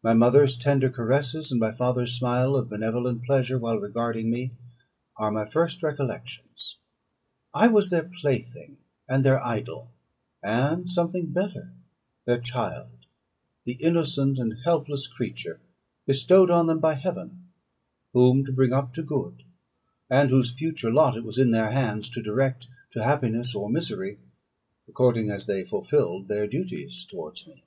[0.00, 4.52] My mother's tender caresses, and my father's smile of benevolent pleasure while regarding me,
[5.16, 6.76] are my first recollections.
[7.52, 9.90] I was their plaything and their idol,
[10.40, 11.72] and something better
[12.26, 13.06] their child,
[13.64, 15.58] the innocent and helpless creature
[16.06, 17.46] bestowed on them by Heaven,
[18.12, 19.42] whom to bring up to good,
[20.08, 24.18] and whose future lot it was in their hands to direct to happiness or misery,
[24.86, 27.64] according as they fulfilled their duties towards me.